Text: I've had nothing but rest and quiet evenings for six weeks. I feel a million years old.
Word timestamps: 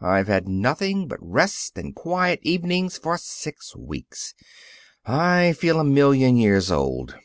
I've 0.00 0.28
had 0.28 0.46
nothing 0.46 1.08
but 1.08 1.18
rest 1.20 1.76
and 1.76 1.92
quiet 1.92 2.38
evenings 2.44 2.96
for 2.98 3.18
six 3.18 3.74
weeks. 3.74 4.32
I 5.04 5.54
feel 5.54 5.80
a 5.80 5.84
million 5.84 6.36
years 6.36 6.70
old. 6.70 7.16